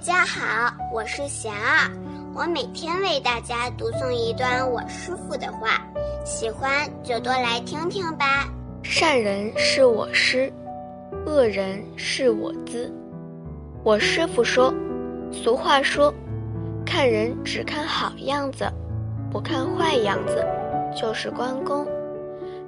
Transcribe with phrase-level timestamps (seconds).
[0.00, 1.90] 大家好，我是贤儿，
[2.34, 5.86] 我每天为大家读诵一段我师父的话，
[6.24, 8.48] 喜欢就多来听听吧。
[8.82, 10.50] 善人是我师，
[11.26, 12.90] 恶人是我资。
[13.84, 14.72] 我师父说，
[15.30, 16.10] 俗话说，
[16.86, 18.72] 看人只看好样子，
[19.30, 20.42] 不看坏样子，
[20.96, 21.84] 就是关公；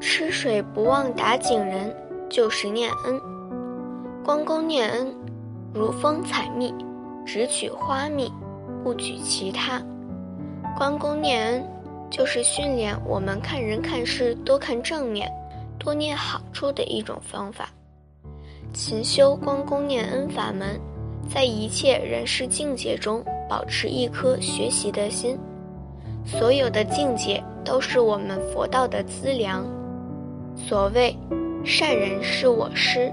[0.00, 1.94] 吃水不忘打井人，
[2.30, 3.20] 就是念恩。
[4.24, 5.14] 关公念恩，
[5.74, 6.74] 如风采蜜。
[7.28, 8.32] 只取花蜜，
[8.82, 9.82] 不取其他。
[10.78, 11.62] 关公念恩，
[12.08, 15.30] 就是训练我们看人看事多看正面，
[15.78, 17.68] 多念好处的一种方法。
[18.72, 20.80] 勤修关公念恩法门，
[21.28, 25.38] 在一切人事境界中保持一颗学习的心。
[26.24, 29.66] 所有的境界都是我们佛道的资粮。
[30.56, 31.14] 所谓
[31.62, 33.12] 善人是我师。